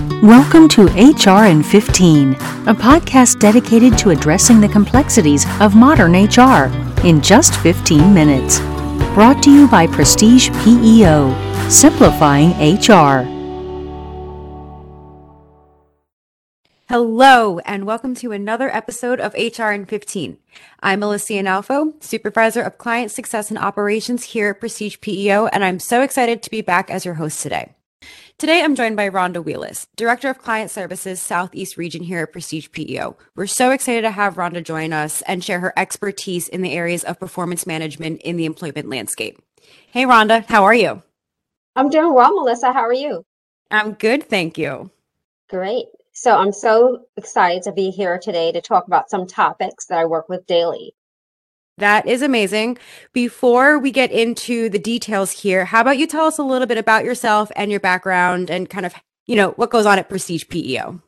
[0.00, 6.72] Welcome to HR in 15, a podcast dedicated to addressing the complexities of modern HR
[7.06, 8.60] in just 15 minutes.
[9.14, 11.34] Brought to you by Prestige PEO,
[11.68, 13.24] simplifying HR.
[16.88, 20.38] Hello, and welcome to another episode of HR in 15.
[20.82, 25.78] I'm Melissa Analfo, Supervisor of Client Success and Operations here at Prestige PEO, and I'm
[25.78, 27.74] so excited to be back as your host today.
[28.40, 32.68] Today, I'm joined by Rhonda Wheelis, Director of Client Services Southeast Region here at Prestige
[32.72, 33.14] PEO.
[33.36, 37.04] We're so excited to have Rhonda join us and share her expertise in the areas
[37.04, 39.38] of performance management in the employment landscape.
[39.90, 41.02] Hey, Rhonda, how are you?
[41.76, 42.72] I'm doing well, Melissa.
[42.72, 43.26] How are you?
[43.70, 44.90] I'm good, thank you.
[45.50, 45.88] Great.
[46.12, 50.06] So, I'm so excited to be here today to talk about some topics that I
[50.06, 50.94] work with daily.
[51.80, 52.76] That is amazing.
[53.14, 56.76] Before we get into the details here, how about you tell us a little bit
[56.76, 58.94] about yourself and your background and kind of,
[59.26, 61.00] you know, what goes on at Prestige PEO?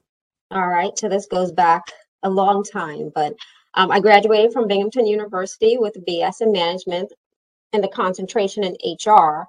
[0.50, 0.98] All right.
[0.98, 1.82] So this goes back
[2.22, 3.34] a long time, but
[3.74, 7.12] um, I graduated from Binghamton University with a BS in management
[7.74, 9.46] and the concentration in HR.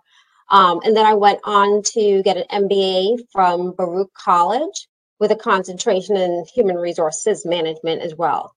[0.49, 4.89] Um, and then I went on to get an MBA from Baruch College
[5.21, 8.53] with a concentration in human resources management as well.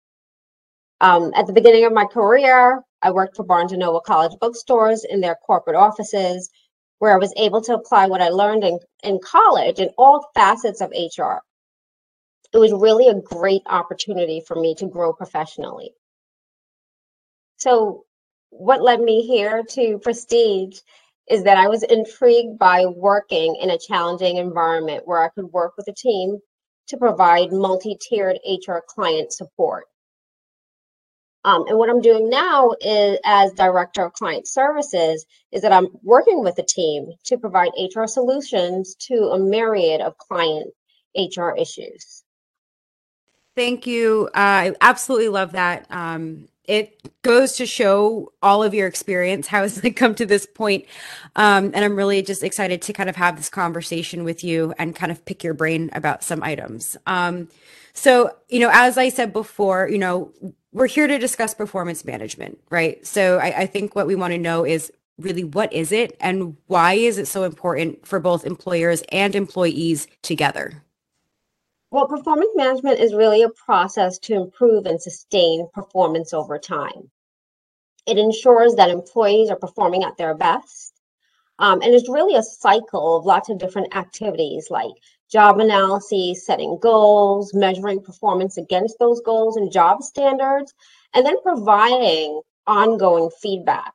[1.01, 5.05] Um, at the beginning of my career, I worked for Barnes & Noble College bookstores
[5.05, 6.51] in their corporate offices,
[6.99, 10.81] where I was able to apply what I learned in, in college in all facets
[10.81, 11.43] of HR.
[12.53, 15.93] It was really a great opportunity for me to grow professionally.
[17.59, 18.05] So,
[18.51, 20.81] what led me here to Prestige
[21.29, 25.75] is that I was intrigued by working in a challenging environment where I could work
[25.77, 26.39] with a team
[26.89, 29.85] to provide multi tiered HR client support.
[31.47, 35.87] Um, and what I'm doing now is, as director of client services, is that I'm
[36.03, 40.75] working with a team to provide HR solutions to a myriad of client
[41.17, 42.25] HR issues.
[43.55, 44.29] Thank you.
[44.35, 45.87] Uh, I absolutely love that.
[45.89, 50.47] Um, it goes to show all of your experience how it's like come to this
[50.47, 50.85] point.
[51.37, 54.97] Um, and I'm really just excited to kind of have this conversation with you and
[54.97, 56.97] kind of pick your brain about some items.
[57.07, 57.49] Um,
[57.93, 60.33] so, you know, as I said before, you know,
[60.77, 63.05] we're here to discuss performance management, right?
[63.07, 66.55] So I, I think what we want to know is really what is it and
[66.67, 70.83] why is it so important for both employers and employees together?
[71.91, 77.11] Well, performance management is really a process to improve and sustain performance over time.
[78.07, 80.93] It ensures that employees are performing at their best.
[81.59, 84.93] Um, and it's really a cycle of lots of different activities like
[85.31, 90.73] job analysis, setting goals, measuring performance against those goals and job standards,
[91.15, 93.93] and then providing ongoing feedback.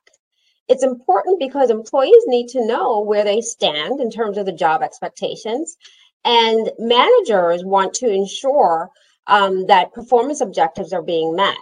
[0.68, 4.82] It's important because employees need to know where they stand in terms of the job
[4.82, 5.76] expectations,
[6.24, 8.90] and managers want to ensure
[9.26, 11.56] um, that performance objectives are being met.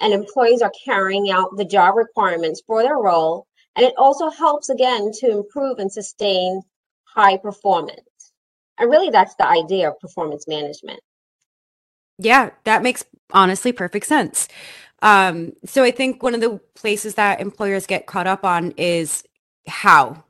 [0.00, 3.46] And employees are carrying out the job requirements for their role.
[3.76, 6.62] And it also helps, again, to improve and sustain
[7.04, 8.00] high performance.
[8.78, 11.00] And really, that's the idea of performance management.
[12.18, 14.48] Yeah, that makes honestly perfect sense.
[15.02, 19.24] Um, so I think one of the places that employers get caught up on is
[19.66, 20.24] how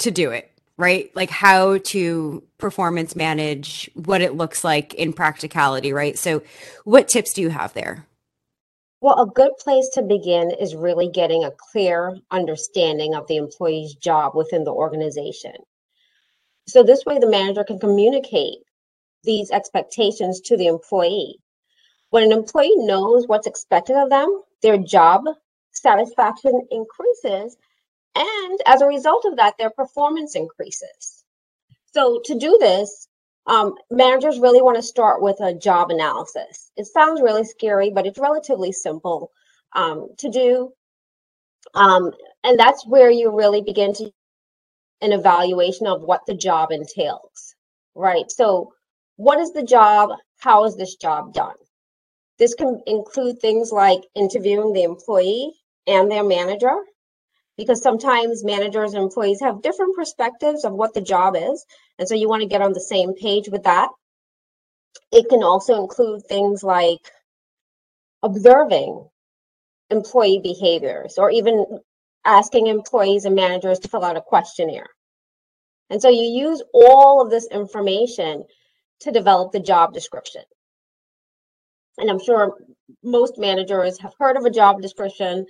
[0.00, 1.14] to do it, right?
[1.14, 6.18] Like how to performance manage what it looks like in practicality, right?
[6.18, 6.42] So,
[6.84, 8.06] what tips do you have there?
[9.00, 13.94] Well, a good place to begin is really getting a clear understanding of the employee's
[13.94, 15.52] job within the organization.
[16.68, 18.58] So this way the manager can communicate
[19.24, 21.38] these expectations to the employee.
[22.10, 25.24] When an employee knows what's expected of them, their job
[25.72, 27.56] satisfaction increases.
[28.14, 31.24] And as a result of that, their performance increases.
[31.92, 33.08] So to do this,
[33.46, 36.70] um, managers really want to start with a job analysis.
[36.76, 39.32] It sounds really scary, but it's relatively simple
[39.74, 40.72] um, to do.
[41.74, 42.12] Um,
[42.44, 44.12] and that's where you really begin to
[45.00, 47.54] an evaluation of what the job entails,
[47.94, 48.30] right?
[48.30, 48.72] So,
[49.16, 50.10] what is the job?
[50.38, 51.56] How is this job done?
[52.38, 55.52] This can include things like interviewing the employee
[55.86, 56.76] and their manager,
[57.56, 61.66] because sometimes managers and employees have different perspectives of what the job is.
[61.98, 63.88] And so you want to get on the same page with that.
[65.10, 67.00] It can also include things like
[68.22, 69.08] observing
[69.90, 71.80] employee behaviors or even
[72.24, 74.88] asking employees and managers to fill out a questionnaire.
[75.90, 78.44] And so you use all of this information
[79.00, 80.42] to develop the job description.
[81.98, 82.56] And I'm sure
[83.02, 85.46] most managers have heard of a job description,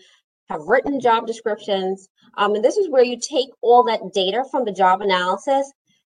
[0.49, 2.09] have written job descriptions.
[2.37, 5.71] Um, and this is where you take all that data from the job analysis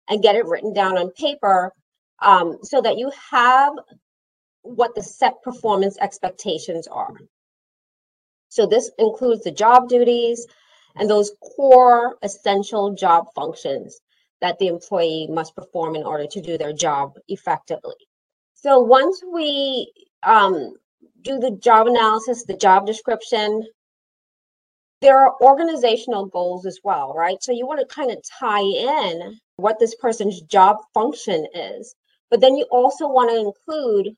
[0.10, 1.72] and get it written down on paper
[2.20, 3.74] um, so that you have
[4.62, 7.14] what the set performance expectations are.
[8.50, 10.48] So this includes the job duties
[10.96, 14.00] and those core essential job functions
[14.42, 17.96] that the employee must perform in order to do their job effectively.
[18.54, 19.92] So once we
[20.24, 20.74] um,
[21.22, 23.66] do the job analysis, the job description,
[25.02, 27.42] there are organizational goals as well, right?
[27.42, 31.96] So you want to kind of tie in what this person's job function is,
[32.30, 34.16] but then you also want to include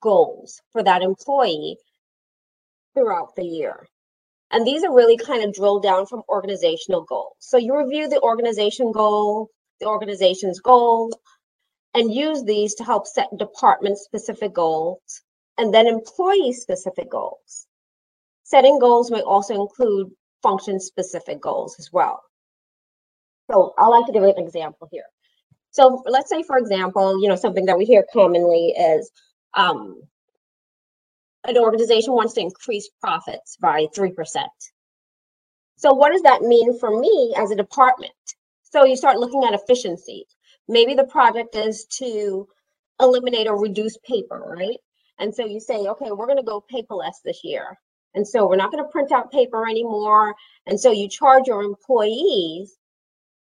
[0.00, 1.76] goals for that employee
[2.94, 3.88] throughout the year.
[4.50, 7.36] And these are really kind of drilled down from organizational goals.
[7.38, 9.48] So you review the organization goal,
[9.80, 11.14] the organization's goals,
[11.94, 15.22] and use these to help set department specific goals
[15.58, 17.66] and then employee specific goals.
[18.44, 20.10] Setting goals may also include
[20.42, 22.22] function specific goals as well.
[23.50, 25.04] So I like to give an example here.
[25.70, 29.10] So let's say, for example, you know, something that we hear commonly is
[29.54, 30.00] um,
[31.46, 34.14] an organization wants to increase profits by 3%.
[35.76, 38.12] So what does that mean for me as a department?
[38.62, 40.26] So you start looking at efficiency.
[40.68, 42.46] Maybe the project is to
[43.00, 44.76] eliminate or reduce paper, right?
[45.18, 47.78] And so you say, okay, we're going to go paperless this year.
[48.14, 50.34] And so we're not going to print out paper anymore.
[50.66, 52.76] And so you charge your employees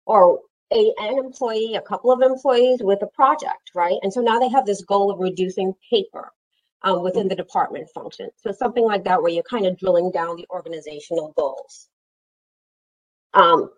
[0.06, 0.40] or
[0.72, 3.98] a, an employee, a couple of employees with a project, right?
[4.02, 6.30] And so now they have this goal of reducing paper
[6.84, 8.28] um, within the department function.
[8.36, 11.88] So something like that, where you're kind of drilling down the organizational goals.
[13.32, 13.70] Um,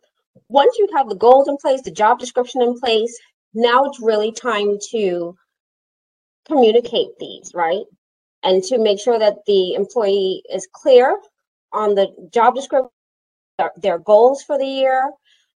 [0.49, 3.17] once you have the goals in place, the job description in place,
[3.55, 5.35] now it's really time to
[6.47, 7.85] communicate these, right?
[8.43, 11.19] And to make sure that the employee is clear
[11.73, 12.91] on the job description,
[13.77, 15.11] their goals for the year.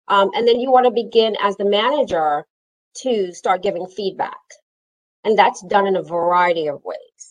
[0.07, 2.45] Um, and then you want to begin as the manager
[3.03, 4.39] to start giving feedback.
[5.23, 7.30] And that's done in a variety of ways.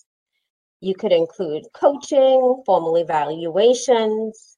[0.81, 4.57] You could include coaching, formal evaluations,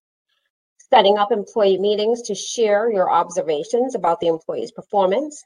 [0.78, 5.42] setting up employee meetings to share your observations about the employee's performance,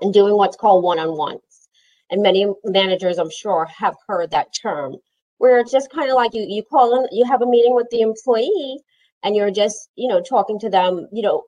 [0.00, 1.68] and doing what's called one-on-ones.
[2.10, 4.96] And many managers, I'm sure, have heard that term,
[5.38, 7.88] where it's just kind of like you you call in, you have a meeting with
[7.90, 8.78] the employee,
[9.22, 11.42] and you're just you know talking to them, you know,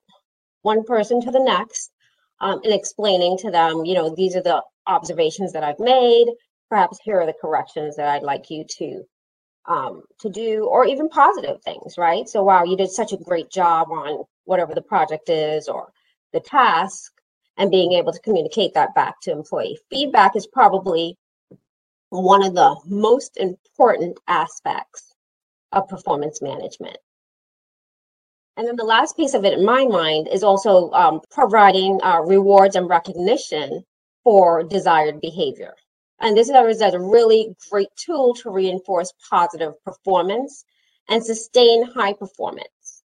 [0.63, 1.93] one person to the next,
[2.41, 6.27] um, and explaining to them, you know, these are the observations that I've made
[6.69, 9.03] perhaps here are the corrections that I'd like you to
[9.67, 12.27] um, to do, or even positive things, right?
[12.29, 15.93] So, wow, you did such a great job on whatever the project is or
[16.33, 17.13] the task,
[17.59, 21.17] and being able to communicate that back to employee feedback is probably
[22.11, 25.13] one of the most important aspects
[25.73, 26.97] of performance management.
[28.57, 32.21] And then the last piece of it, in my mind, is also um, providing uh,
[32.21, 33.85] rewards and recognition
[34.25, 35.75] for desired behavior.
[36.21, 40.65] And this is a really great tool to reinforce positive performance
[41.09, 43.03] and sustain high performance.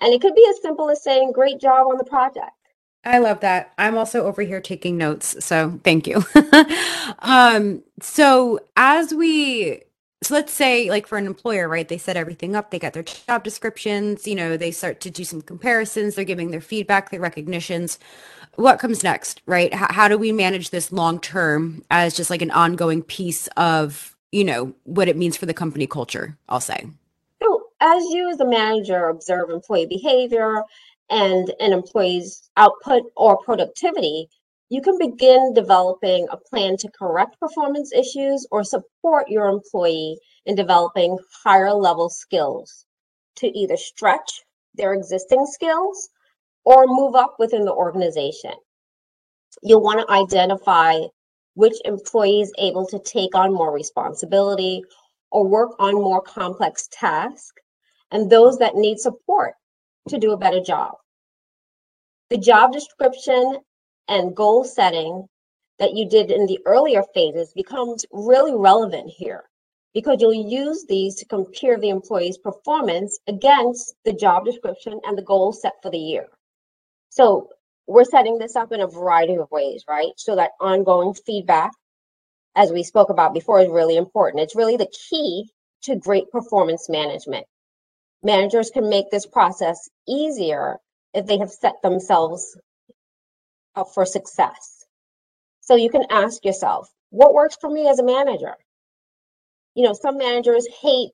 [0.00, 2.50] And it could be as simple as saying, great job on the project.
[3.04, 3.72] I love that.
[3.78, 6.24] I'm also over here taking notes, so thank you.
[7.20, 9.82] um, so as we
[10.22, 11.88] so let's say like for an employer, right?
[11.88, 15.24] They set everything up, they got their job descriptions, you know, they start to do
[15.24, 17.98] some comparisons, they're giving their feedback, their recognitions
[18.56, 19.72] what comes next, right?
[19.72, 24.16] How, how do we manage this long term as just like an ongoing piece of,
[24.32, 26.86] you know, what it means for the company culture, I'll say.
[27.42, 30.62] So, as you as a manager observe employee behavior
[31.08, 34.28] and an employee's output or productivity,
[34.70, 40.54] you can begin developing a plan to correct performance issues or support your employee in
[40.54, 42.86] developing higher level skills
[43.34, 44.42] to either stretch
[44.74, 46.08] their existing skills
[46.64, 48.52] or move up within the organization.
[49.62, 51.00] You'll want to identify
[51.54, 54.84] which employee is able to take on more responsibility
[55.32, 57.60] or work on more complex tasks,
[58.12, 59.54] and those that need support
[60.08, 60.92] to do a better job.
[62.30, 63.58] The job description
[64.10, 65.26] and goal setting
[65.78, 69.44] that you did in the earlier phases becomes really relevant here
[69.94, 75.22] because you'll use these to compare the employee's performance against the job description and the
[75.22, 76.26] goals set for the year.
[77.08, 77.48] So
[77.86, 80.12] we're setting this up in a variety of ways, right?
[80.16, 81.72] So that ongoing feedback,
[82.54, 84.42] as we spoke about before, is really important.
[84.42, 85.50] It's really the key
[85.84, 87.46] to great performance management.
[88.22, 90.78] Managers can make this process easier
[91.14, 92.56] if they have set themselves
[93.94, 94.86] for success.
[95.62, 98.54] So you can ask yourself, what works for me as a manager?
[99.74, 101.10] You know, some managers hate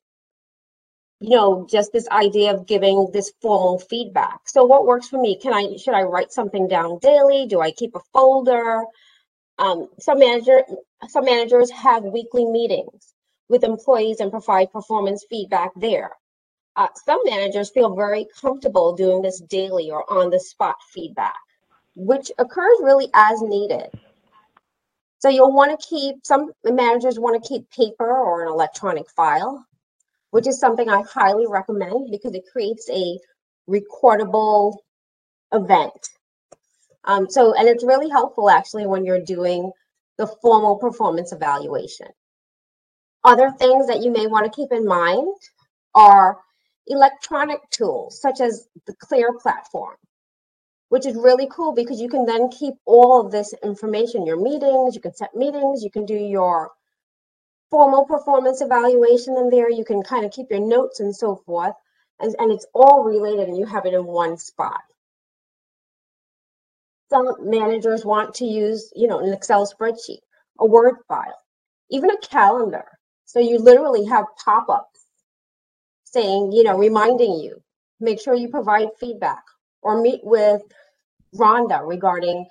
[1.21, 5.39] you know just this idea of giving this formal feedback so what works for me
[5.41, 8.83] can i should i write something down daily do i keep a folder
[9.59, 10.63] Um, some manager,
[11.09, 13.15] some managers have weekly meetings
[13.49, 16.11] with employees and provide performance feedback there.
[16.77, 21.37] Uh, some managers feel very comfortable doing this daily or on the spot feedback,
[21.97, 23.89] which occurs really as needed.
[25.19, 29.67] So you'll want to keep, some managers want to keep paper or an electronic file,
[30.31, 33.19] which is something I highly recommend because it creates a
[33.69, 34.77] recordable
[35.53, 36.11] event.
[37.05, 39.73] Um, so, and it's really helpful actually when you're doing
[40.19, 42.09] the formal performance evaluation.
[43.25, 45.35] Other things that you may want to keep in mind
[45.95, 46.39] are
[46.87, 49.97] electronic tools such as the Clear platform,
[50.89, 54.95] which is really cool because you can then keep all of this information, your meetings,
[54.95, 56.71] you can set meetings, you can do your
[57.71, 61.75] formal performance evaluation in there, you can kind of keep your notes and so forth,
[62.21, 64.81] and, and it's all related and you have it in one spot.
[67.11, 70.21] Some managers want to use, you know, an Excel spreadsheet,
[70.59, 71.39] a Word file,
[71.91, 72.85] even a calendar.
[73.25, 75.01] So you literally have pop-ups
[76.05, 77.61] saying, you know, reminding you,
[78.01, 79.43] make sure you provide feedback
[79.87, 80.63] or meet with
[81.37, 82.45] Rhonda regarding,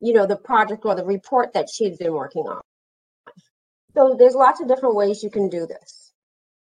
[0.00, 2.62] you know, the project or the report that she's been working on.
[3.94, 6.12] So there's lots of different ways you can do this.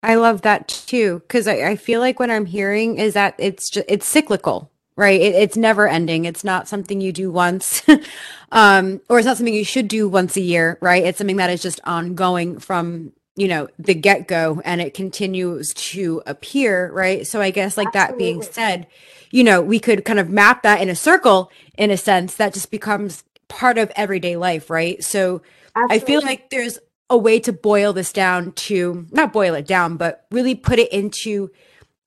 [0.01, 3.69] I love that too, because I, I feel like what I'm hearing is that it's
[3.69, 5.21] just it's cyclical, right?
[5.21, 6.25] It, it's never ending.
[6.25, 7.81] It's not something you do once,
[8.51, 11.05] um, or it's not something you should do once a year, right?
[11.05, 15.73] It's something that is just ongoing from you know the get go, and it continues
[15.75, 17.25] to appear, right?
[17.25, 18.87] So I guess like that being said,
[19.33, 22.53] you know, we could kind of map that in a circle in a sense that
[22.53, 25.03] just becomes part of everyday life, right?
[25.03, 25.41] So
[25.75, 26.77] I feel like there's
[27.09, 30.93] a way to boil this down to not boil it down, but really put it
[30.93, 31.49] into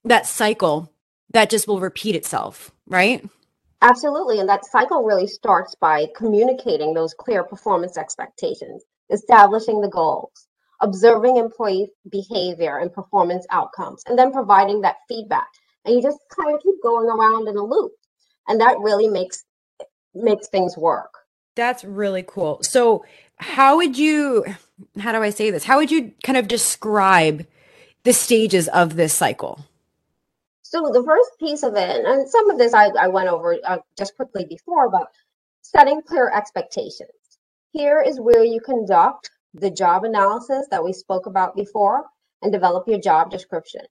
[0.04, 0.92] that cycle
[1.32, 3.28] that just will repeat itself, right?
[3.82, 4.38] Absolutely.
[4.38, 10.46] And that cycle really starts by communicating those clear performance expectations, establishing the goals,
[10.80, 15.48] observing employee behavior and performance outcomes, and then providing that feedback.
[15.86, 17.92] And you just kind of keep going around in a loop.
[18.48, 19.44] And that really makes
[20.14, 21.12] makes things work.
[21.54, 22.58] That's really cool.
[22.62, 23.04] So,
[23.38, 24.44] how would you,
[24.98, 25.64] how do I say this?
[25.64, 27.46] How would you kind of describe
[28.04, 29.60] the stages of this cycle?
[30.62, 33.78] So the first piece of it, and some of this I, I went over uh,
[33.96, 35.08] just quickly before, but
[35.62, 37.10] setting clear expectations.
[37.72, 42.04] Here is where you conduct the job analysis that we spoke about before
[42.42, 43.82] and develop your job description.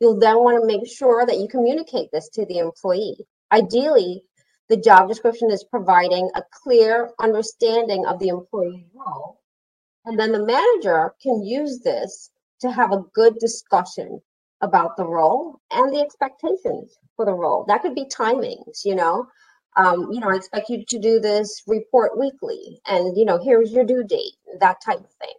[0.00, 3.26] You'll then want to make sure that you communicate this to the employee.
[3.50, 4.22] Ideally,
[4.68, 9.40] the job description is providing a clear understanding of the employee role.
[10.04, 14.20] And then the manager can use this to have a good discussion
[14.60, 17.64] about the role and the expectations for the role.
[17.68, 19.26] That could be timings, you know.
[19.76, 23.70] Um, you know, I expect you to do this report weekly, and you know, here's
[23.70, 25.34] your due date, that type of thing.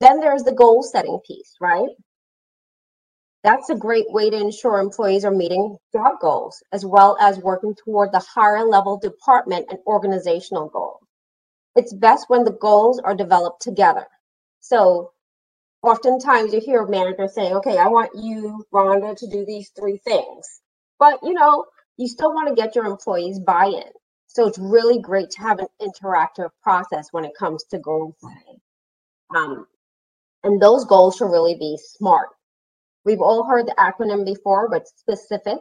[0.00, 1.90] Then there's the goal setting piece, right?
[3.44, 7.74] That's a great way to ensure employees are meeting job goals as well as working
[7.74, 11.00] toward the higher level department and organizational goals.
[11.74, 14.06] It's best when the goals are developed together.
[14.60, 15.12] So
[15.82, 20.60] oftentimes you hear managers saying, okay, I want you, Rhonda, to do these three things.
[20.98, 21.64] But you know,
[21.96, 23.90] you still want to get your employees buy-in.
[24.28, 28.60] So it's really great to have an interactive process when it comes to goal setting.
[29.34, 29.66] Um,
[30.44, 32.28] and those goals should really be SMART.
[33.04, 35.58] We've all heard the acronym before, but specific,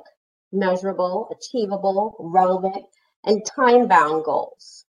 [0.52, 2.86] measurable, achievable, relevant,
[3.26, 4.86] and time-bound goals.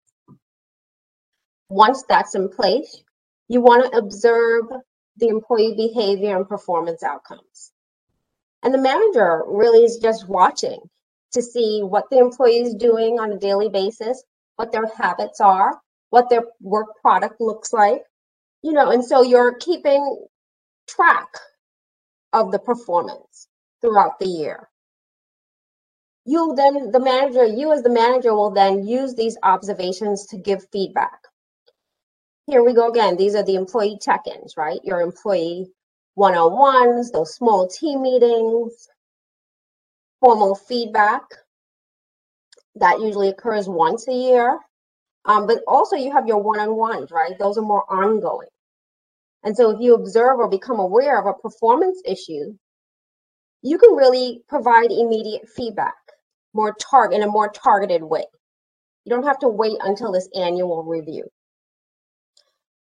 [1.68, 3.02] Once that's in place,
[3.48, 4.64] you want to observe
[5.18, 7.72] the employee behavior and performance outcomes.
[8.62, 10.80] And the manager really is just watching
[11.32, 14.22] to see what the employee is doing on a daily basis,
[14.56, 15.78] what their habits are,
[16.10, 18.02] what their work product looks like,
[18.62, 20.26] you know, and so you're keeping
[20.86, 21.28] track
[22.32, 23.48] of the performance
[23.80, 24.68] throughout the year.
[26.24, 30.66] You then, the manager, you as the manager will then use these observations to give
[30.70, 31.20] feedback.
[32.46, 33.16] Here we go again.
[33.16, 34.80] These are the employee check-ins, right?
[34.84, 35.70] Your employee
[36.14, 38.88] one-on-ones, those small team meetings,
[40.20, 41.22] formal feedback.
[42.76, 44.58] That usually occurs once a year.
[45.24, 47.38] Um, but also you have your one-on-ones, right?
[47.38, 48.48] Those are more ongoing.
[49.44, 52.56] And so if you observe or become aware of a performance issue,
[53.62, 55.94] you can really provide immediate feedback,
[56.52, 58.24] more target in a more targeted way.
[59.04, 61.24] You don't have to wait until this annual review.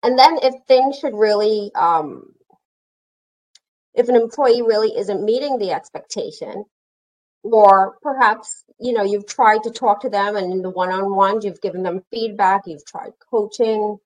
[0.02, 2.32] And then if things should really, um,
[3.94, 6.64] if an employee really isn't meeting the expectation,
[7.42, 11.60] or perhaps you know you've tried to talk to them and in the one-on-ones you've
[11.60, 13.96] given them feedback you've tried coaching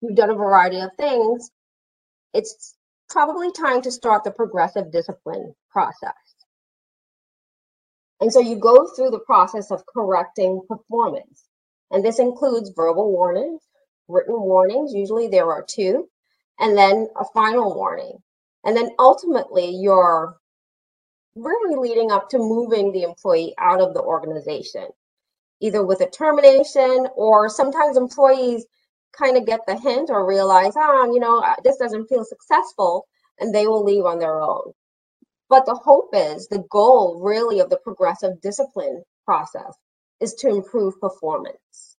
[0.00, 1.50] you've done a variety of things
[2.34, 2.76] it's
[3.08, 6.12] probably time to start the progressive discipline process.
[8.20, 11.44] And so you go through the process of correcting performance.
[11.90, 13.62] And this includes verbal warnings
[14.08, 16.08] written warnings usually there are two
[16.58, 18.18] and then a final warning.
[18.64, 20.36] And then ultimately you're
[21.36, 24.88] really leading up to moving the employee out of the organization,
[25.60, 28.66] either with a termination or sometimes employees
[29.12, 33.06] kind of get the hint or realize, oh, you know, this doesn't feel successful,
[33.38, 34.72] and they will leave on their own.
[35.48, 39.74] But the hope is the goal really of the progressive discipline process
[40.20, 41.96] is to improve performance.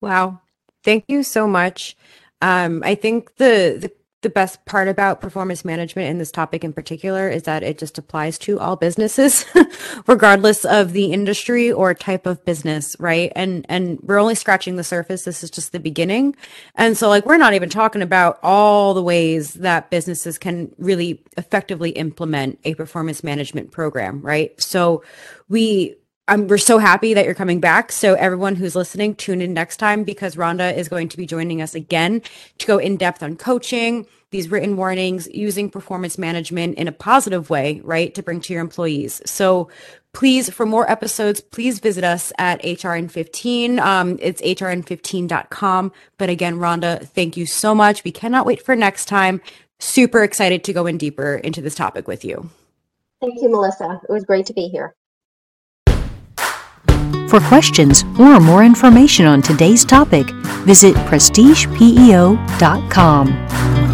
[0.00, 0.40] Wow.
[0.82, 1.96] Thank you so much.
[2.40, 3.92] Um, I think the, the
[4.22, 7.98] the best part about performance management in this topic in particular is that it just
[7.98, 9.44] applies to all businesses
[10.06, 13.32] regardless of the industry or type of business right?
[13.36, 15.24] And and we're only scratching the surface.
[15.24, 16.36] This is just the beginning.
[16.76, 21.22] And so like we're not even talking about all the ways that businesses can really
[21.36, 24.60] effectively implement a performance management program right?
[24.60, 25.02] So
[25.48, 25.96] we
[26.28, 27.90] I'm, we're so happy that you're coming back.
[27.90, 31.60] So everyone who's listening, tune in next time because Rhonda is going to be joining
[31.60, 32.22] us again
[32.58, 37.50] to go in depth on coaching, these written warnings, using performance management in a positive
[37.50, 39.20] way, right, to bring to your employees.
[39.26, 39.68] So
[40.12, 43.80] please, for more episodes, please visit us at HRN15.
[43.80, 45.92] Um, it's hrn15.com.
[46.18, 48.04] But again, Rhonda, thank you so much.
[48.04, 49.40] We cannot wait for next time.
[49.80, 52.48] Super excited to go in deeper into this topic with you.
[53.20, 54.00] Thank you, Melissa.
[54.08, 54.94] It was great to be here.
[57.32, 60.28] For questions or more information on today's topic,
[60.66, 63.91] visit prestigepeo.com.